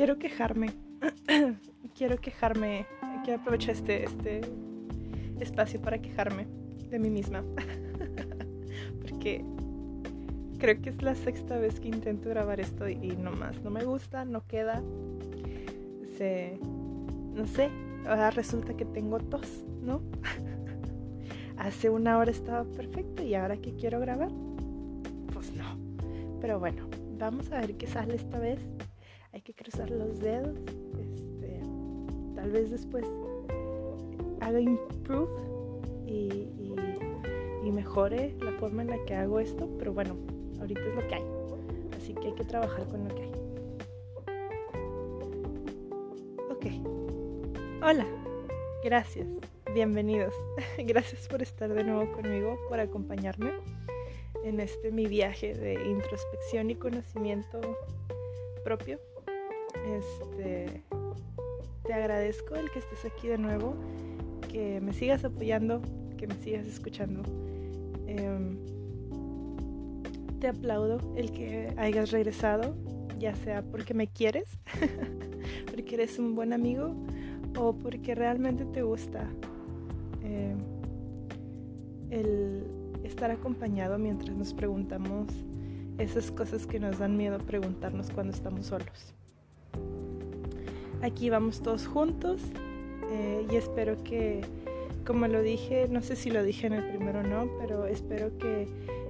[0.00, 0.70] quiero quejarme.
[1.94, 2.86] quiero quejarme.
[3.22, 4.40] Quiero aprovechar este, este
[5.38, 6.46] espacio para quejarme
[6.88, 7.44] de mí misma.
[9.02, 9.44] Porque
[10.58, 13.62] creo que es la sexta vez que intento grabar esto y, no más.
[13.62, 14.82] No me gusta, no queda.
[16.16, 16.58] Se,
[17.34, 17.68] no sé,
[18.06, 20.00] ahora resulta que tengo tos, ¿no?
[21.58, 24.30] Hace una hora estaba perfecto y ahora que quiero grabar,
[25.34, 25.78] pues no.
[26.40, 28.60] Pero bueno, vamos a ver qué sale esta vez.
[29.70, 30.58] Cruzar los dedos.
[30.98, 31.60] Este,
[32.34, 33.04] tal vez después
[34.40, 35.30] haga improve
[36.06, 36.48] y,
[37.62, 39.68] y mejore la forma en la que hago esto.
[39.78, 40.16] Pero bueno,
[40.58, 41.24] ahorita es lo que hay.
[41.96, 43.32] Así que hay que trabajar con lo que hay.
[46.50, 46.66] Ok.
[47.84, 48.06] Hola.
[48.82, 49.28] Gracias.
[49.72, 50.34] Bienvenidos.
[50.78, 53.52] Gracias por estar de nuevo conmigo, por acompañarme
[54.42, 57.60] en este mi viaje de introspección y conocimiento
[58.64, 58.98] propio.
[59.98, 60.84] Este
[61.90, 63.74] te agradezco el que estés aquí de nuevo,
[64.48, 65.82] que me sigas apoyando,
[66.16, 67.22] que me sigas escuchando.
[68.06, 68.58] Em,
[70.38, 72.76] te aplaudo el que hayas regresado,
[73.18, 74.48] ya sea porque me quieres,
[75.70, 76.94] porque eres un buen amigo
[77.58, 79.28] o porque realmente te gusta
[80.22, 80.54] eh,
[82.10, 82.66] el
[83.02, 85.26] estar acompañado mientras nos preguntamos
[85.98, 89.14] esas cosas que nos dan miedo preguntarnos cuando estamos solos.
[91.02, 92.42] Aquí vamos todos juntos
[93.10, 94.42] eh, y espero que,
[95.06, 98.36] como lo dije, no sé si lo dije en el primero o no, pero espero
[98.38, 98.68] que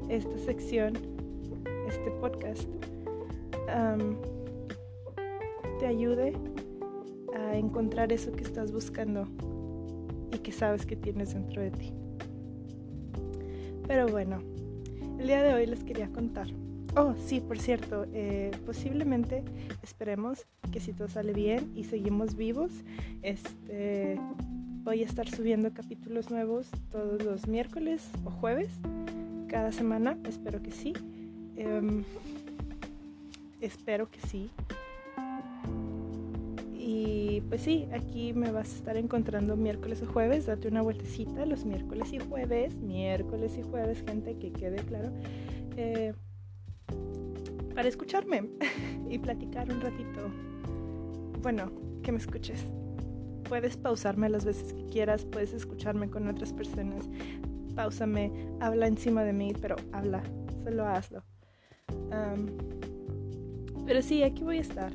[0.09, 0.95] esta sección,
[1.89, 2.69] este podcast,
[5.79, 6.33] te ayude
[7.35, 9.27] a encontrar eso que estás buscando
[10.33, 11.93] y que sabes que tienes dentro de ti.
[13.87, 14.43] Pero bueno,
[15.19, 16.49] el día de hoy les quería contar.
[16.97, 19.45] Oh, sí, por cierto, eh, posiblemente
[19.83, 22.71] esperemos que si todo sale bien y seguimos vivos,
[23.23, 24.19] este,
[24.85, 28.71] voy a estar subiendo capítulos nuevos todos los miércoles o jueves,
[29.49, 30.93] cada semana, espero que sí.
[31.57, 32.05] Em,
[33.61, 34.51] espero que sí.
[36.73, 40.47] Y pues sí, aquí me vas a estar encontrando miércoles o jueves.
[40.47, 42.77] Date una vueltecita los miércoles y jueves.
[42.79, 45.11] Miércoles y jueves, gente, que quede claro.
[45.77, 46.15] Eh,
[47.75, 48.49] para escucharme
[49.11, 50.50] y platicar un ratito.
[51.43, 51.71] Bueno,
[52.03, 52.65] que me escuches.
[53.49, 57.09] Puedes pausarme las veces que quieras, puedes escucharme con otras personas.
[57.75, 58.31] Páusame,
[58.61, 60.23] habla encima de mí, pero habla,
[60.63, 61.23] solo hazlo.
[63.87, 64.93] pero sí, aquí voy a estar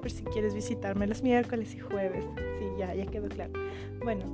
[0.00, 2.24] por si quieres visitarme los miércoles y jueves.
[2.58, 3.52] Sí, ya, ya quedó claro.
[4.02, 4.24] Bueno,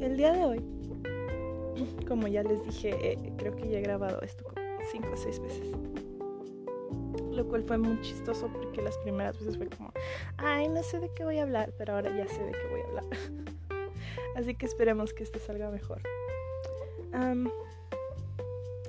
[0.00, 0.60] el día de hoy,
[2.08, 4.44] como ya les dije, eh, creo que ya he grabado esto
[4.90, 5.70] cinco o seis veces.
[7.34, 9.92] Lo cual fue muy chistoso porque las primeras veces fue como,
[10.36, 12.80] ay, no sé de qué voy a hablar, pero ahora ya sé de qué voy
[12.80, 13.04] a hablar.
[14.36, 16.00] Así que esperemos que esto salga mejor.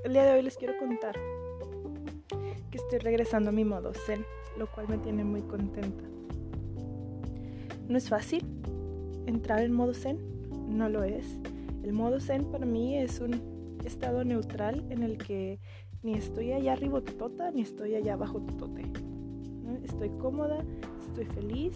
[0.04, 1.16] el día de hoy les quiero contar
[2.70, 4.26] que estoy regresando a mi modo zen,
[4.58, 6.04] lo cual me tiene muy contenta.
[7.88, 8.44] No es fácil
[9.26, 10.20] entrar en modo zen,
[10.68, 11.40] no lo es.
[11.84, 15.60] El modo zen para mí es un estado neutral en el que
[16.06, 18.84] ni estoy allá arriba totota ni estoy allá abajo totote.
[19.84, 20.64] Estoy cómoda,
[21.08, 21.74] estoy feliz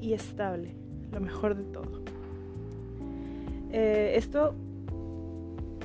[0.00, 0.74] y estable,
[1.12, 2.02] lo mejor de todo.
[3.70, 4.54] Eh, esto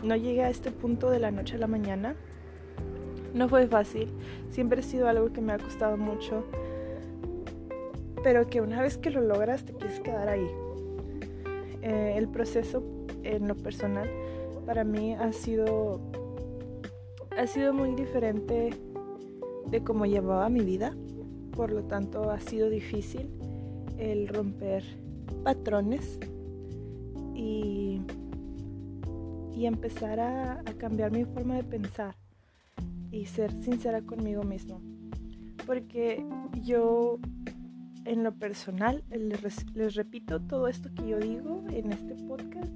[0.03, 2.15] no llega a este punto de la noche a la mañana.
[3.35, 4.09] No fue fácil,
[4.49, 6.45] siempre ha sido algo que me ha costado mucho
[8.23, 10.47] pero que una vez que lo logras te quieres quedar ahí.
[11.81, 12.83] Eh, el proceso
[13.23, 14.09] en lo personal
[14.65, 16.01] para mí ha sido
[17.39, 18.71] ha sido muy diferente
[19.71, 20.93] de cómo llevaba mi vida,
[21.55, 23.29] por lo tanto ha sido difícil
[23.97, 24.83] el romper
[25.45, 26.19] patrones
[27.33, 28.01] y,
[29.55, 32.15] y empezar a, cambiar mi forma de pensar
[33.09, 34.81] y ser sincera conmigo mismo.
[35.65, 36.21] Porque
[36.61, 37.19] yo
[38.03, 42.73] en lo personal, les, repito, todo esto que yo digo en este podcast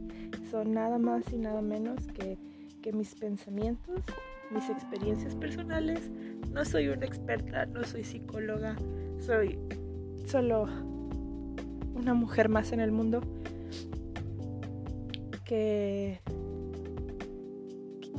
[0.50, 2.38] son nada más y nada menos que,
[2.82, 4.00] que mis pensamientos,
[4.54, 6.12] mis experiencias personales.
[6.52, 8.76] No soy una experta, no soy psicóloga,
[9.20, 9.58] soy
[10.26, 10.68] solo
[11.96, 13.22] una mujer más en el mundo
[15.46, 16.22] que,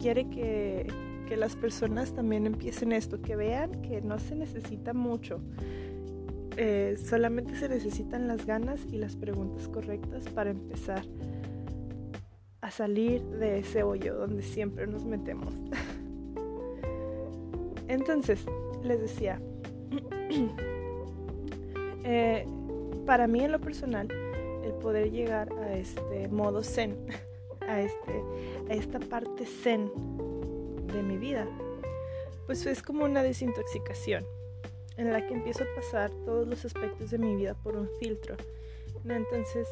[0.01, 0.87] quiere que,
[1.29, 5.41] que las personas también empiecen esto, que vean que no se necesita mucho
[6.57, 11.03] eh, solamente se necesitan las ganas y las preguntas correctas para empezar
[12.61, 15.53] a salir de ese hoyo donde siempre nos metemos.
[17.95, 18.45] Entonces,
[18.83, 19.41] les decía,
[22.05, 22.47] Eh,
[23.07, 24.09] para mí en lo personal,
[24.63, 26.97] el poder llegar a este modo zen,
[27.67, 28.23] a, este,
[28.69, 29.91] a esta parte zen
[30.87, 31.49] de mi vida,
[32.47, 34.25] pues es como una desintoxicación
[34.97, 38.37] en la que empiezo a pasar todos los aspectos de mi vida por un filtro.
[39.07, 39.67] Entonces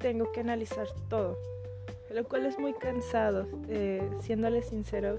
[0.00, 1.38] tengo que analizar todo,
[2.10, 5.16] lo cual es muy cansado, eh, siéndole sincero,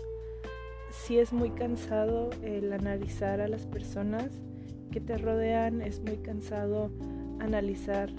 [0.92, 4.42] sí es muy cansado el analizar a las personas
[4.92, 6.92] que te rodean, es muy cansado
[7.40, 8.10] analizar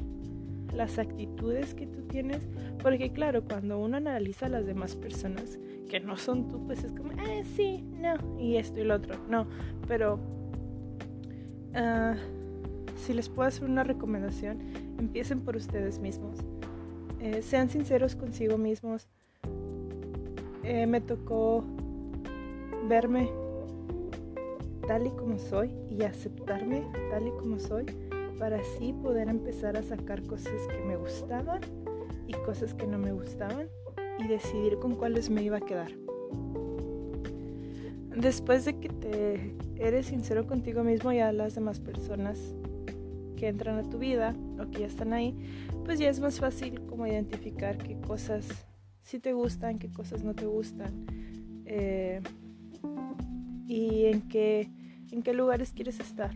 [0.73, 2.47] las actitudes que tú tienes,
[2.83, 5.59] porque claro, cuando uno analiza a las demás personas
[5.89, 9.17] que no son tú, pues es como, eh, sí, no, y esto y lo otro,
[9.29, 9.47] no,
[9.89, 10.21] pero
[11.75, 12.15] uh,
[12.97, 14.61] si les puedo hacer una recomendación,
[14.99, 16.39] empiecen por ustedes mismos,
[17.21, 19.09] eh, sean sinceros consigo mismos,
[20.63, 21.65] eh, me tocó
[22.91, 23.31] verme
[24.89, 27.87] tal y como soy y aceptarme tal y como soy
[28.37, 31.61] para así poder empezar a sacar cosas que me gustaban
[32.27, 33.69] y cosas que no me gustaban
[34.19, 35.93] y decidir con cuáles me iba a quedar.
[38.17, 42.57] Después de que te eres sincero contigo mismo y a las demás personas
[43.37, 45.39] que entran a tu vida o que ya están ahí,
[45.85, 48.49] pues ya es más fácil como identificar qué cosas
[49.05, 51.07] sí te gustan, qué cosas no te gustan
[51.73, 52.21] eh,
[53.71, 54.69] y en qué
[55.13, 56.33] en qué lugares quieres estar,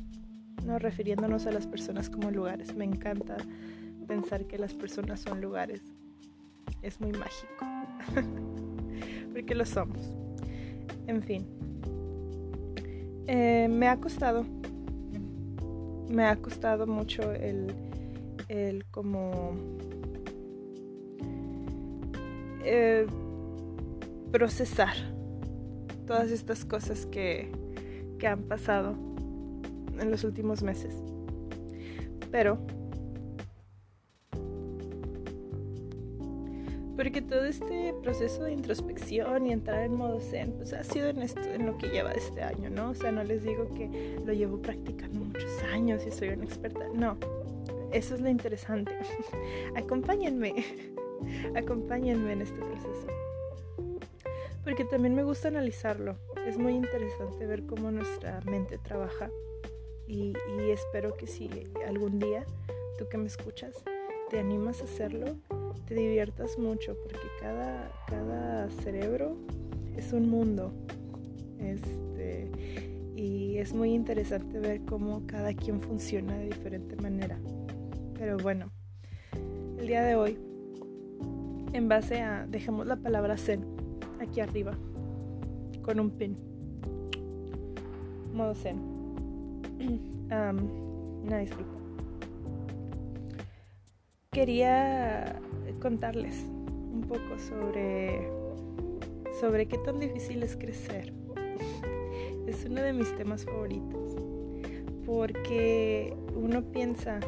[0.64, 2.74] no refiriéndonos a las personas como lugares.
[2.74, 3.36] Me encanta
[4.06, 5.82] pensar que las personas son lugares.
[6.82, 7.64] Es muy mágico.
[9.32, 10.12] Porque lo somos.
[11.06, 11.46] En fin.
[13.26, 14.44] Eh, me ha costado.
[16.08, 17.72] Me ha costado mucho el,
[18.48, 19.56] el como
[22.64, 23.06] eh,
[24.32, 25.13] procesar
[26.06, 27.50] todas estas cosas que,
[28.18, 28.94] que han pasado
[29.98, 30.94] en los últimos meses.
[32.30, 32.58] Pero
[36.96, 41.22] porque todo este proceso de introspección y entrar en modo zen pues ha sido en
[41.22, 44.32] esto en lo que lleva este año no o sea no les digo que lo
[44.32, 46.86] llevo practicando muchos años y soy una experta.
[46.94, 47.16] No
[47.94, 48.92] eso es lo interesante.
[49.76, 50.52] Acompáñenme.
[51.54, 53.06] Acompáñenme en este proceso
[54.64, 56.16] porque también me gusta analizarlo
[56.46, 59.30] es muy interesante ver cómo nuestra mente trabaja
[60.06, 60.34] y,
[60.70, 61.48] espero que si
[61.86, 62.44] algún día
[62.98, 63.82] tú que me escuchas
[64.28, 65.36] te animas a hacerlo,
[65.86, 69.36] te diviertas mucho porque cada, cada cerebro
[69.96, 70.72] es un mundo.
[71.58, 72.50] Este,
[73.14, 77.38] y es muy interesante ver cómo cada quien funciona de diferente manera.
[78.18, 78.72] Pero bueno,
[79.78, 80.38] el día de hoy,
[81.72, 83.73] en base a, dejemos la palabra zen
[84.24, 84.72] aquí arriba
[85.82, 86.36] con un pin.
[88.32, 88.78] Modo zen.
[89.78, 91.72] um, una disculpa.
[94.32, 95.40] Quería
[95.80, 96.44] contarles
[96.92, 98.28] un poco sobre
[99.40, 101.12] sobre qué tan difícil es crecer.
[102.46, 104.16] Es uno de mis temas favoritos
[105.06, 107.18] porque uno piensa,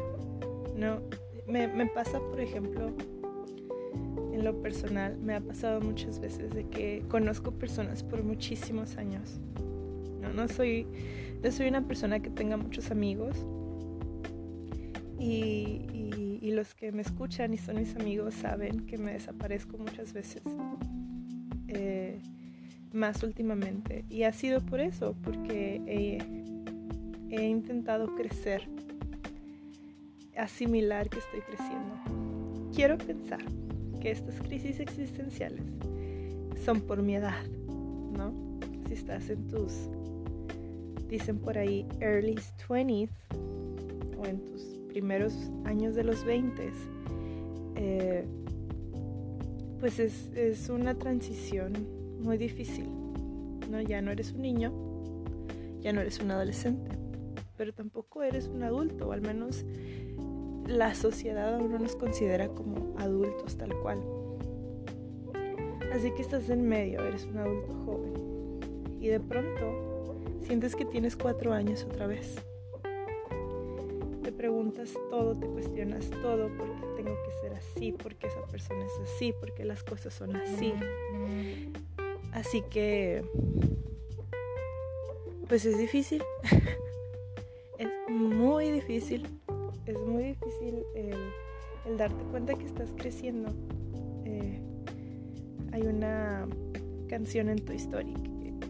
[0.75, 1.01] no,
[1.47, 2.91] me, me pasa por ejemplo
[4.37, 9.39] en lo personal me ha pasado muchas veces de que conozco personas por muchísimos años.
[10.21, 10.85] No, no soy,
[11.43, 13.35] no soy una persona que tenga muchos amigos.
[15.19, 15.83] Y,
[16.47, 20.41] los que me escuchan y son mis amigos saben que me desaparezco muchas veces.
[21.67, 22.19] Eh,
[22.93, 24.05] más últimamente.
[24.09, 28.67] Y ha sido por eso, porque he, he intentado crecer,
[30.35, 32.71] asimilar que estoy creciendo.
[32.73, 33.43] Quiero pensar
[34.11, 35.61] estas crisis existenciales
[36.63, 37.45] son por mi edad,
[38.15, 38.33] ¿no?
[38.87, 39.89] Si estás en tus,
[41.09, 42.35] dicen por ahí, early
[42.67, 43.09] 20s
[44.17, 45.33] o en tus primeros
[45.65, 46.71] años de los 20
[47.75, 48.25] eh,
[49.79, 51.73] pues es, es una transición
[52.21, 52.87] muy difícil,
[53.69, 53.79] ¿no?
[53.81, 54.73] Ya no eres un niño,
[55.81, 56.89] ya no eres un adolescente,
[57.55, 59.63] pero tampoco eres un adulto, o al menos
[60.67, 64.03] la sociedad aún no nos considera como adultos tal cual.
[65.93, 68.97] Así que estás en medio, eres un adulto joven.
[68.99, 72.35] Y de pronto sientes que tienes cuatro años otra vez.
[74.23, 78.41] Te preguntas todo, te cuestionas todo, por qué tengo que ser así, por qué esa
[78.43, 80.73] persona es así, por qué las cosas son así.
[82.33, 83.23] Así que,
[85.47, 86.21] pues es difícil.
[87.77, 89.36] es muy difícil
[89.91, 93.49] es muy difícil el, darte cuenta que estás creciendo.
[94.25, 94.61] Eh,
[95.71, 96.47] hay una
[97.07, 98.15] canción en tu historia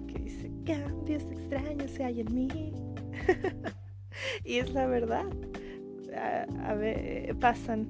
[0.07, 2.73] que, dice, cambios extraños se hay en mí.
[4.43, 5.25] y es la verdad.
[6.77, 7.87] Ver, pasan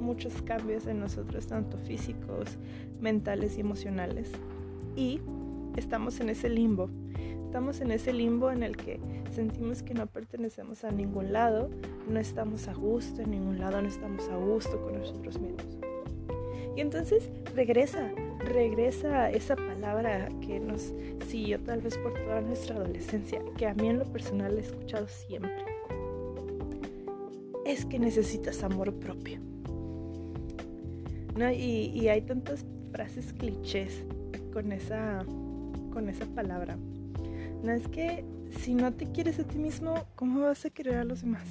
[0.00, 2.58] muchos cambios en nosotros, tanto físicos,
[3.00, 4.30] mentales y emocionales.
[4.94, 5.20] Y
[5.76, 6.88] estamos en ese limbo.
[7.56, 9.00] Estamos en ese limbo en el que
[9.34, 11.70] sentimos que no pertenecemos a ningún lado,
[12.06, 15.64] no estamos a gusto en ningún lado, no estamos a gusto con nosotros mismos.
[16.76, 20.92] Y entonces regresa, regresa esa palabra que nos
[21.28, 25.08] siguió tal vez por toda nuestra adolescencia, que a mí en lo personal he escuchado
[25.08, 25.64] siempre.
[27.64, 29.40] Es que necesitas amor propio.
[31.54, 34.04] Y, y hay tantas frases clichés
[34.52, 35.24] con esa,
[35.90, 36.76] con esa palabra.
[37.66, 38.24] No es que
[38.60, 41.42] si no te quieres a ti mismo, ¿cómo vas a querer a los demás?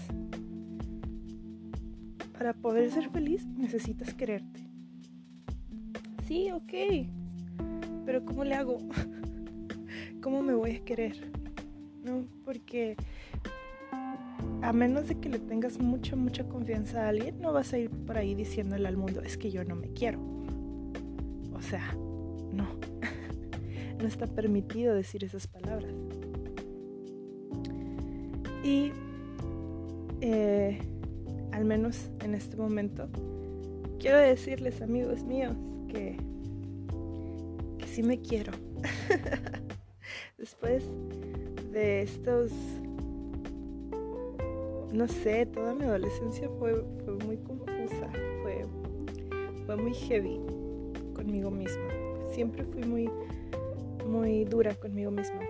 [2.31, 4.61] Para poder ser feliz necesitas quererte.
[6.25, 7.09] Sí, ok.
[8.05, 8.77] Pero ¿cómo le hago?
[10.23, 11.17] ¿Cómo me voy a querer?
[12.05, 12.25] ¿No?
[12.45, 12.95] Porque
[14.61, 17.89] a menos de que le tengas mucha, mucha confianza a alguien, no vas a ir
[17.89, 20.21] por ahí diciéndole al mundo, es que yo no me quiero.
[21.53, 21.93] O sea,
[22.53, 22.67] no.
[23.99, 26.04] no está permitido decir esas palabras.
[28.65, 28.91] Y
[30.21, 30.79] eh,
[31.51, 33.07] al menos en este momento,
[33.99, 35.55] quiero decirles, amigos míos,
[35.87, 36.17] que,
[37.77, 38.53] que sí me quiero.
[40.39, 40.83] Después
[41.71, 42.51] de estos,
[44.91, 48.09] no sé, toda mi adolescencia fue, fue muy confusa,
[48.41, 48.65] fue,
[49.67, 50.39] fue muy heavy
[51.13, 51.89] conmigo misma.
[52.33, 53.11] Siempre fui muy,
[54.07, 55.41] muy dura conmigo misma.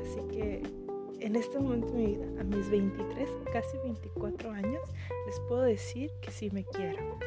[0.00, 0.81] Así que
[1.22, 4.82] en este momento de mi vida, a mis 23, casi 24 años,
[5.26, 7.18] les puedo decir que sí me quiero.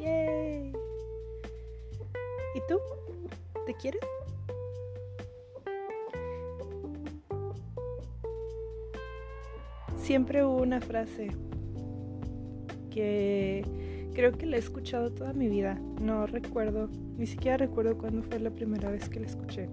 [0.00, 0.72] ¡Yay!
[2.54, 2.78] ¿Y tú?
[3.66, 4.00] ¿Te quieres?
[9.98, 11.28] Siempre hubo una frase
[12.90, 13.64] que
[14.14, 15.78] creo que la he escuchado toda mi vida.
[16.00, 19.68] No recuerdo, ni siquiera recuerdo cuándo fue la primera vez que la escuché.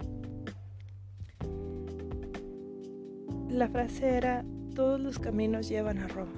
[3.52, 6.32] La frase era, todos los caminos llevan a Roma.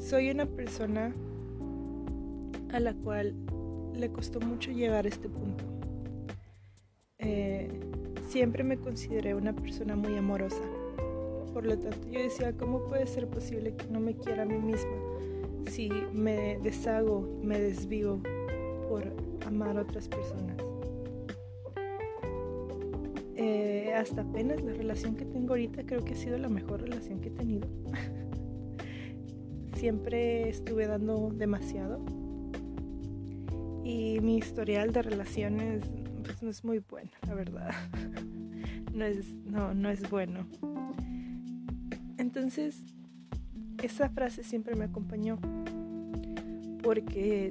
[0.00, 1.14] Soy una persona
[2.72, 3.32] a la cual
[3.94, 5.62] le costó mucho llegar a este punto.
[7.18, 7.70] Eh,
[8.28, 10.64] siempre me consideré una persona muy amorosa.
[11.52, 14.58] Por lo tanto, yo decía, ¿cómo puede ser posible que no me quiera a mí
[14.58, 14.96] misma
[15.70, 18.18] si me deshago, me desvivo
[18.88, 19.04] por
[19.46, 20.63] amar a otras personas?
[23.94, 27.28] Hasta apenas la relación que tengo ahorita creo que ha sido la mejor relación que
[27.28, 27.68] he tenido.
[29.76, 32.04] Siempre estuve dando demasiado.
[33.84, 35.84] Y mi historial de relaciones
[36.24, 37.70] pues, no es muy bueno, la verdad.
[38.92, 40.46] No es, no, no es bueno.
[42.16, 42.84] Entonces,
[43.82, 45.36] esa frase siempre me acompañó.
[46.80, 47.50] Porque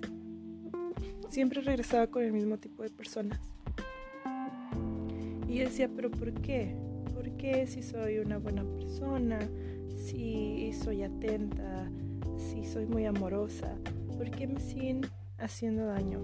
[1.28, 3.53] siempre regresaba con el mismo tipo de personas
[5.54, 6.74] y decía, pero ¿por qué?
[7.14, 9.38] ¿Por qué si soy una buena persona?
[9.96, 11.92] Si soy atenta,
[12.36, 13.76] si soy muy amorosa,
[14.18, 15.02] ¿por qué me siguen
[15.38, 16.20] haciendo daño?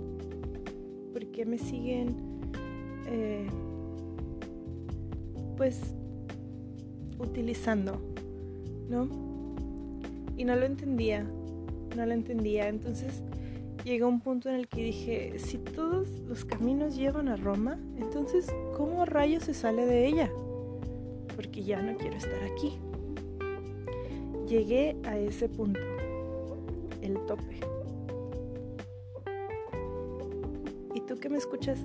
[1.13, 2.15] ¿Por qué me siguen,
[3.05, 3.45] eh,
[5.57, 5.79] pues,
[7.19, 8.01] utilizando?
[8.89, 9.07] ¿No?
[10.38, 11.24] Y no lo entendía,
[11.95, 12.67] no lo entendía.
[12.67, 13.21] Entonces
[13.83, 18.48] llegó un punto en el que dije, si todos los caminos llevan a Roma, entonces
[18.75, 20.31] ¿cómo rayos se sale de ella?
[21.36, 22.79] Porque ya no quiero estar aquí.
[24.48, 25.79] Llegué a ese punto,
[27.01, 27.59] el tope.
[30.95, 31.79] ¿Y tú que me escuchas?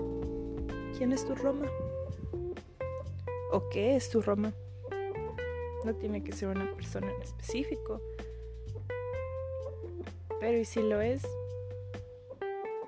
[0.96, 1.66] ¿Quién es tu Roma?
[3.52, 4.52] ¿O qué es tu Roma?
[5.84, 8.00] No tiene que ser una persona en específico.
[10.40, 11.22] Pero ¿y si lo es?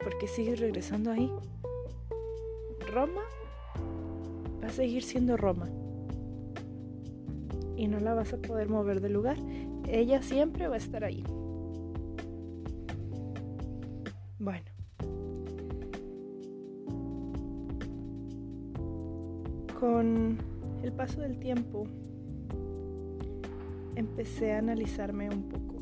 [0.06, 1.28] ¿Por qué sigues regresando ahí?
[2.92, 3.22] Roma
[4.62, 5.68] va a seguir siendo Roma.
[7.76, 9.36] Y no la vas a poder mover del lugar.
[9.88, 11.24] Ella siempre va a estar ahí.
[14.38, 14.66] Bueno.
[19.80, 20.38] Con
[20.84, 21.88] el paso del tiempo
[23.96, 25.75] empecé a analizarme un poco.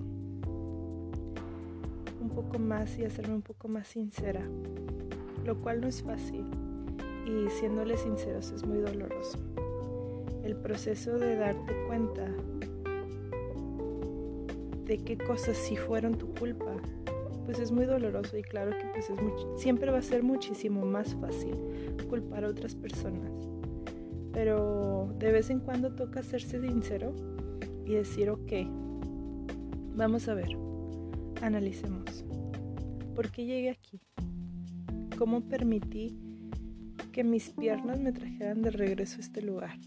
[2.35, 4.43] Poco más y hacerme un poco más sincera.
[5.45, 6.45] Lo cual no es fácil
[7.27, 9.39] y siéndole sinceros es muy doloroso.
[10.43, 12.27] El proceso de darte cuenta
[14.85, 16.77] de qué cosas sí fueron tu culpa,
[17.47, 21.15] pues es muy doloroso y claro que pues es siempre va a ser muchísimo más
[21.15, 21.57] fácil
[22.09, 23.31] culpar a otras personas.
[24.33, 27.15] Pero de vez en cuando toca hacerse sincero
[27.87, 28.53] y decir, ok,
[29.95, 30.57] vamos a ver,
[31.41, 32.24] analicemos.
[33.15, 34.01] ¿Por qué llegué aquí?
[35.17, 36.19] ¿Cómo permití
[37.13, 39.79] que mis piernas me trajeran de regreso a este lugar?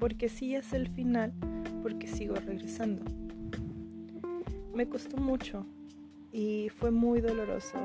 [0.00, 1.32] Porque si es el final,
[1.80, 3.04] porque sigo regresando.
[4.74, 5.64] Me costó mucho
[6.32, 7.78] y fue muy doloroso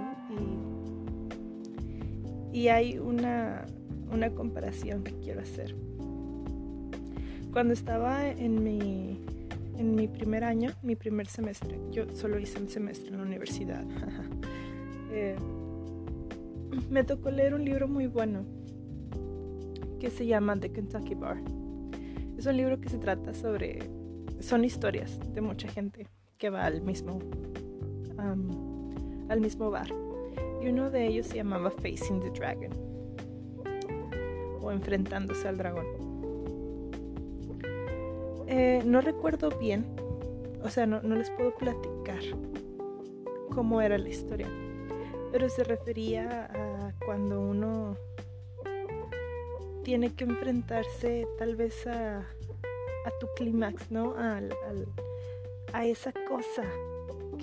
[2.52, 3.68] y, y hay una,
[4.12, 5.76] una comparación que quiero hacer.
[7.52, 9.20] Cuando estaba en mi,
[9.78, 13.84] en mi primer año, mi primer semestre, yo solo hice un semestre en la universidad,
[15.12, 15.36] eh,
[16.90, 18.46] me tocó leer un libro muy bueno
[20.00, 21.38] que se llama The Kentucky Bar.
[22.38, 23.80] Es un libro que se trata sobre,
[24.40, 27.20] son historias de mucha gente que va al mismo,
[29.30, 29.88] al mismo bar.
[30.62, 32.72] Y uno de ellos se llamaba Facing the Dragon
[34.62, 35.86] o enfrentándose al dragón.
[38.48, 39.86] Eh, no recuerdo bien,
[40.64, 42.22] o sea, no, les puedo platicar
[43.54, 44.48] cómo era la historia,
[45.32, 47.98] pero se refería a cuando uno
[49.84, 54.16] tiene que enfrentarse tal vez a, a tu clímax, ¿no?
[54.18, 56.64] a esa cosa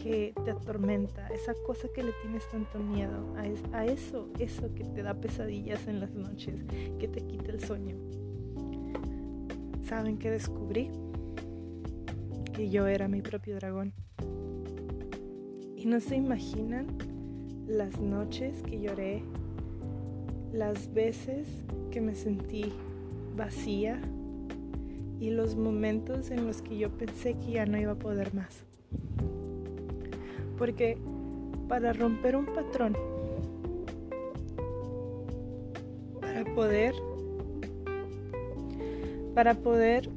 [0.03, 3.35] que te atormenta, esa cosa que le tienes tanto miedo,
[3.73, 6.55] a, eso, eso que te da pesadillas en las noches,
[6.99, 7.97] que te quita el sueño.
[9.91, 10.89] ¿Saben qué descubrí?
[12.53, 13.93] Que yo era mi propio dragón.
[15.75, 16.87] Y no se imaginan
[17.67, 19.25] las noches que lloré,
[20.53, 21.49] las veces
[21.91, 22.73] que me sentí
[23.37, 24.01] vacía
[25.19, 28.65] y los momentos en los que yo pensé que ya no iba a poder más.
[30.57, 30.99] Porque
[31.67, 32.97] para romper un patrón,
[36.21, 36.95] para poder,
[39.35, 40.09] para poder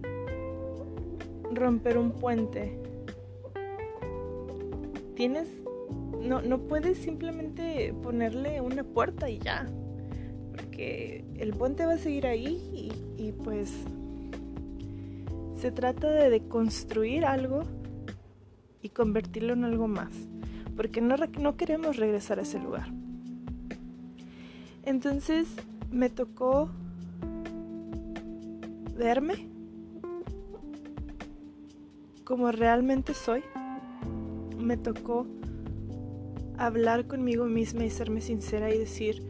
[1.52, 2.78] romper un puente,
[5.16, 5.48] tienes,
[6.22, 9.68] no, no puedes simplemente ponerle una puerta y ya,
[10.52, 13.72] porque el puente va a seguir ahí y, y pues
[15.56, 17.64] se trata de deconstruir algo
[18.82, 20.12] y convertirlo en algo más
[20.76, 22.88] porque no, no queremos regresar a ese lugar.
[24.84, 25.48] Entonces
[25.92, 26.70] me tocó
[28.96, 29.50] verme
[32.24, 33.44] como realmente soy.
[34.58, 35.28] Me tocó
[36.58, 39.24] hablar conmigo misma y serme sincera y decir,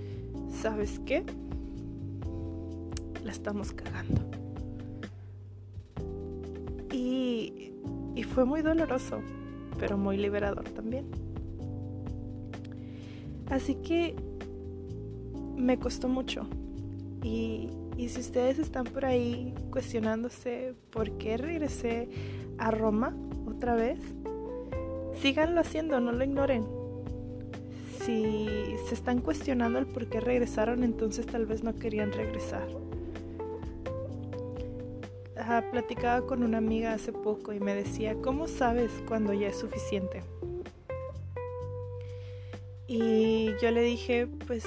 [0.61, 1.23] ¿sabes qué?
[3.23, 4.21] La estamos cagando.
[6.91, 7.73] Y,
[8.15, 9.21] y fue muy doloroso,
[9.79, 11.05] pero muy liberador también.
[13.49, 14.15] Así que
[15.55, 16.45] me costó mucho.
[17.23, 22.09] Y, si ustedes están por ahí cuestionándose por qué regresé
[22.57, 23.15] a Roma
[23.47, 23.99] otra vez,
[25.21, 26.65] síganlo haciendo, no lo ignoren.
[27.99, 28.47] Si
[28.87, 32.67] se están cuestionando el por qué regresaron, entonces tal vez no querían regresar.
[35.71, 40.23] platicaba con una amiga hace poco y me decía, ¿cómo sabes cuando ya es suficiente?
[42.87, 44.65] Y yo le dije, pues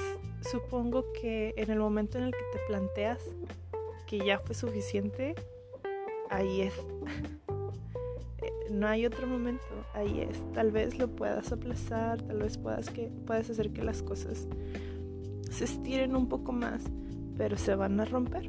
[0.51, 3.19] supongo que en el momento en el que te planteas
[4.05, 5.35] que ya fue suficiente,
[6.29, 6.73] ahí es.
[8.71, 10.39] no hay otro momento, ahí es.
[10.53, 14.47] Tal vez lo puedas aplazar, tal vez puedas, que, puedas hacer que las cosas
[15.51, 16.83] se estiren un poco más,
[17.37, 18.47] pero se van a romper.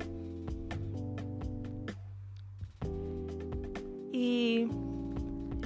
[4.13, 4.69] Y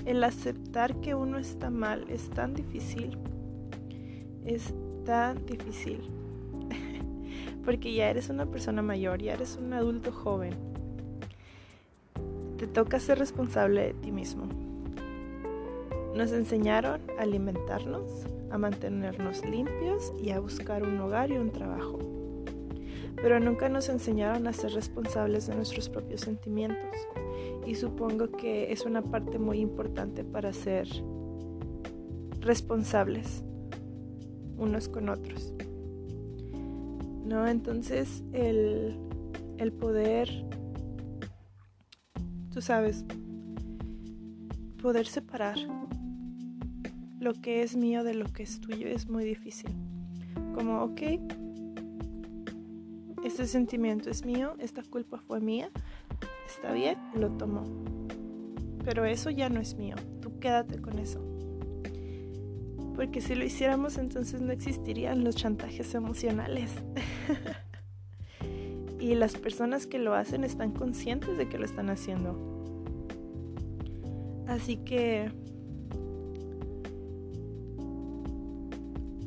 [0.06, 3.18] el aceptar que uno está mal es tan difícil
[4.44, 6.00] es tan difícil.
[7.64, 10.54] Porque ya eres una persona mayor, ya eres un adulto joven.
[12.58, 14.46] Te toca ser responsable de ti mismo.
[16.14, 21.98] Nos enseñaron a alimentarnos, a mantenernos limpios y a buscar un hogar y un trabajo.
[23.16, 26.96] Pero nunca nos enseñaron a ser responsables de nuestros propios sentimientos.
[27.66, 30.88] Y supongo que es una parte muy importante para ser
[32.40, 33.44] responsables
[34.58, 35.54] unos con otros.
[37.32, 37.48] ¿No?
[37.48, 38.94] Entonces el,
[39.56, 40.28] el poder,
[42.52, 43.06] tú sabes,
[44.82, 45.56] poder separar
[47.18, 49.70] lo que es mío de lo que es tuyo es muy difícil.
[50.54, 51.00] Como, ok,
[53.24, 55.70] este sentimiento es mío, esta culpa fue mía,
[56.46, 57.64] está bien, lo tomo.
[58.84, 61.21] Pero eso ya no es mío, tú quédate con eso
[62.94, 66.70] porque si lo hiciéramos entonces no existirían los chantajes emocionales.
[69.02, 72.38] Y las personas que lo hacen están conscientes de que lo están haciendo.
[74.46, 75.28] Así que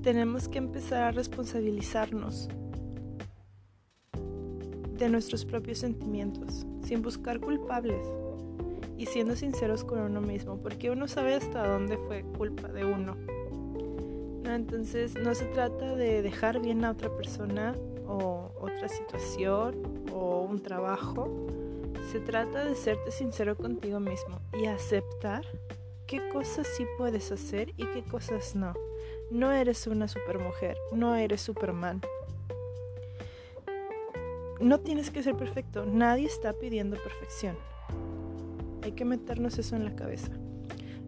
[0.02, 2.48] tenemos que empezar a responsabilizarnos
[4.98, 8.08] de nuestros propios sentimientos, sin buscar culpables
[8.98, 13.18] y siendo sinceros con uno mismo, porque uno sabe hasta dónde fue culpa de uno.
[14.56, 17.76] Entonces no se trata de dejar bien a otra persona
[18.08, 21.48] o otra situación o un trabajo.
[22.12, 25.46] Se trata de serte sincero contigo mismo y aceptar
[26.08, 28.74] qué cosas sí puedes hacer y qué cosas no.
[29.30, 32.02] No eres una supermujer, no eres Superman.
[34.62, 37.58] No tienes que ser perfecto, nadie está pidiendo perfección.
[38.84, 40.32] Hay que meternos eso en la cabeza.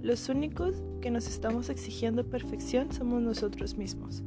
[0.08, 4.24] Los únicos que nos estamos exigiendo perfección somos nosotros mismos.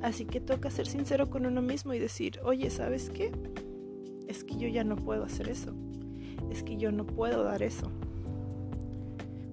[0.00, 3.30] Así que toca ser sincero con uno mismo y decir, oye, ¿sabes qué?
[4.26, 5.74] Es que yo ya no puedo hacer eso.
[6.50, 7.90] Es que yo no puedo dar eso.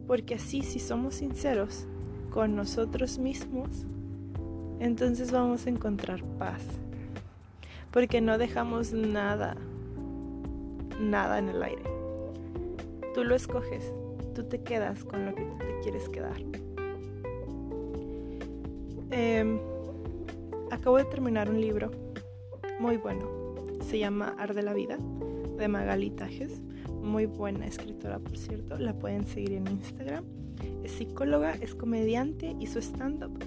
[0.07, 1.87] Porque así, si somos sinceros
[2.29, 3.85] con nosotros mismos,
[4.79, 6.63] entonces vamos a encontrar paz.
[7.91, 9.57] Porque no dejamos nada,
[11.01, 11.83] nada en el aire.
[13.13, 13.91] Tú lo escoges,
[14.33, 16.41] tú te quedas con lo que tú te quieres quedar.
[19.11, 19.59] Em,
[20.71, 21.91] acabo de terminar un libro
[22.79, 23.29] muy bueno.
[23.81, 24.97] Se llama Arde la Vida
[25.57, 26.61] de Magali Tajes.
[27.01, 28.77] Muy buena escritora, por cierto.
[28.77, 30.23] La pueden seguir en Instagram.
[30.83, 33.37] Es psicóloga, es comediante y su stand-up,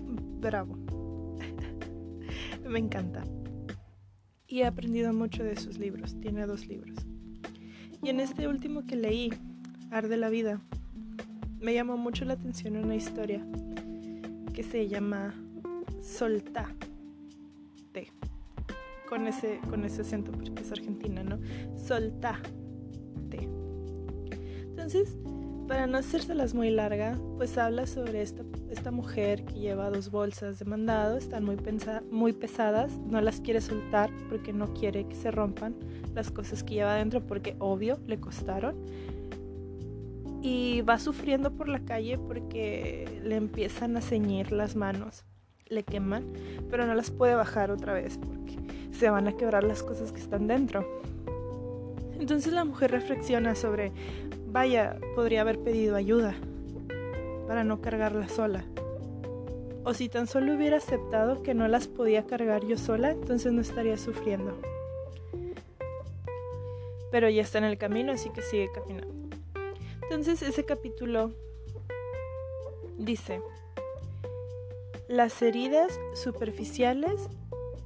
[0.41, 0.77] bravo.
[2.69, 3.25] Me encanta.
[4.47, 6.19] Y he aprendido mucho de sus libros.
[6.21, 7.07] Tiene dos libros.
[8.03, 9.31] Y en este último que leí,
[10.03, 10.61] de la vida.
[11.61, 13.47] Me llamó mucho la atención una historia
[14.53, 15.35] que se llama
[16.03, 16.75] Solta.
[19.09, 21.39] Con ese, con ese acento porque es argentina, ¿no?
[21.79, 22.41] Solta.
[24.71, 25.17] Entonces,
[25.69, 30.59] para no hacérselas muy larga, pues habla sobre esta, esta mujer que lleva dos bolsas
[30.59, 31.57] de mandado, están muy,
[32.11, 35.77] muy pesadas, no las quiere soltar porque no quiere que se rompan
[36.15, 38.75] las cosas que lleva adentro porque obvio le costaron
[40.45, 45.25] y va sufriendo por la calle porque le empiezan a ceñir las manos,
[45.69, 46.23] le queman,
[46.71, 48.59] pero no las puede bajar otra vez porque
[48.93, 50.87] se van a quebrar las cosas que están dentro.
[52.21, 53.91] Entonces la mujer reflexiona sobre,
[54.49, 56.35] vaya, podría haber pedido ayuda
[57.49, 58.67] para no cargarla sola.
[59.83, 63.63] O si tan solo hubiera aceptado que no las podía cargar yo sola, entonces no
[63.63, 64.59] estaría sufriendo.
[67.11, 69.24] Pero ya está en el camino, así que sigue caminando.
[70.15, 71.33] Entonces ese capítulo
[72.97, 73.41] dice,
[75.09, 77.29] las heridas superficiales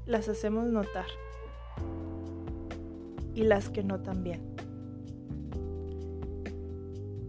[0.05, 1.07] las hacemos notar
[3.35, 4.43] y las que no también.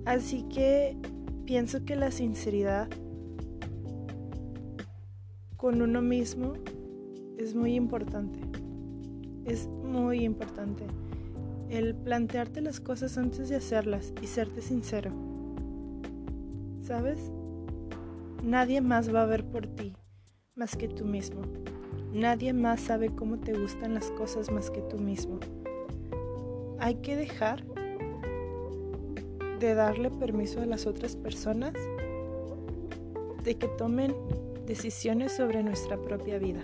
[0.04, 0.98] Así que
[1.46, 2.90] pienso que la sinceridad
[5.56, 6.56] con uno mismo
[7.38, 8.42] es muy importante.
[9.46, 10.84] Es muy importante
[11.70, 15.12] el plantearte las cosas antes de hacerlas y serte sincero.
[16.82, 17.32] ¿Sabes?
[18.44, 19.94] Nadie más va a ver por ti
[20.56, 21.42] más que tú mismo.
[22.14, 25.40] Nadie más sabe cómo te gustan las cosas más que tú mismo.
[26.80, 27.64] Hay que dejar
[29.60, 31.74] de darle permiso a las otras personas
[33.44, 34.16] de que tomen
[34.66, 36.64] decisiones sobre nuestra propia vida.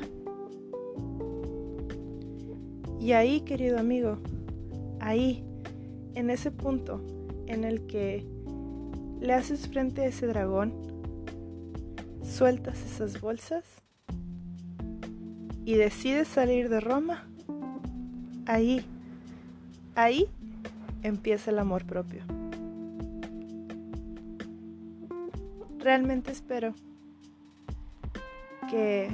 [3.00, 4.18] Y ahí, querido amigo,
[5.06, 5.44] ahí,
[6.16, 7.00] en ese punto
[7.46, 8.26] en el que
[9.22, 10.74] le haces frente a ese dragón,
[12.24, 13.64] sueltas esas bolsas
[15.64, 17.28] y decides salir de Roma,
[18.48, 18.84] ahí,
[19.94, 20.28] ahí
[21.04, 22.24] empieza el amor propio.
[25.78, 26.74] Realmente espero
[28.72, 29.10] que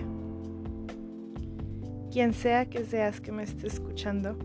[2.13, 4.37] quien sea que seas que me esté escuchando,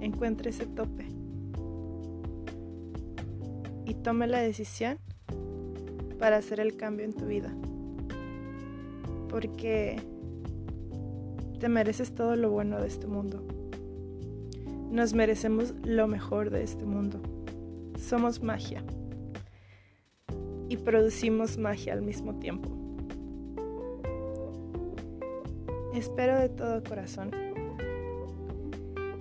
[0.00, 1.06] encuentre ese tope
[3.86, 4.98] y tome la decisión
[6.18, 7.52] para hacer el cambio en tu vida.
[9.28, 10.00] Porque
[11.58, 13.42] te mereces todo lo bueno de este mundo.
[14.90, 17.20] Nos merecemos lo mejor de este mundo.
[17.98, 18.82] Somos magia.
[20.68, 22.68] Y producimos magia al mismo tiempo.
[25.94, 27.49] Espero de todo corazón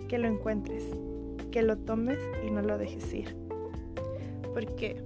[0.10, 0.84] que lo encuentres,
[1.52, 3.38] que lo tomes y no lo dejes ir.
[4.54, 5.02] Porque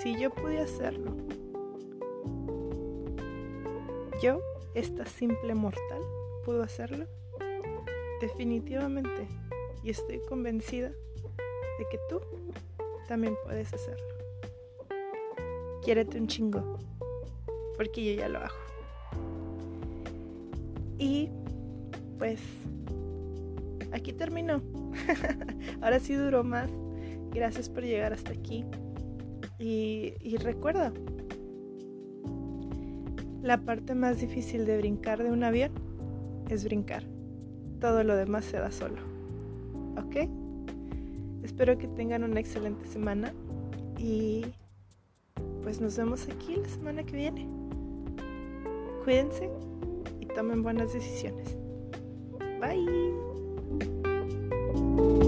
[0.00, 1.14] si yo pude hacerlo,
[4.22, 4.40] yo,
[4.74, 6.00] esta simple mortal,
[6.44, 7.06] pudo hacerlo,
[8.20, 9.28] definitivamente.
[9.82, 12.20] Y estoy convencida de que tú
[13.08, 14.06] también puedes hacerlo.
[15.82, 16.78] Quiérete un chingo,
[17.76, 18.56] porque yo ya lo hago.
[20.98, 21.28] Y
[22.18, 22.40] pues
[23.92, 24.62] aquí terminó.
[25.80, 26.70] Ahora sí duró más.
[27.32, 28.64] Gracias por llegar hasta aquí.
[29.58, 30.92] Y, recuerda,
[33.42, 35.72] la parte más difícil de brincar de un avión
[36.48, 37.04] es brincar.
[37.80, 39.00] Todo lo demás se da solo.
[39.96, 40.28] ¿Ok?
[41.42, 43.32] Espero que tengan una excelente semana
[43.98, 44.44] y
[45.62, 47.48] pues nos vemos aquí la semana que viene.
[49.04, 49.50] Cuídense
[50.20, 51.56] y tomen buenas decisiones.
[54.98, 55.27] Bye.